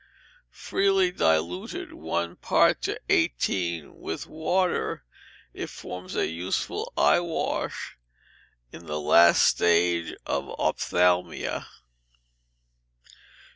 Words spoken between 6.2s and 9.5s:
useful eye wash in the last